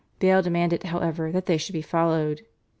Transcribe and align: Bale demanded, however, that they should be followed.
Bale 0.17 0.41
demanded, 0.41 0.81
however, 0.81 1.31
that 1.31 1.45
they 1.45 1.57
should 1.59 1.73
be 1.73 1.83
followed. 1.83 2.41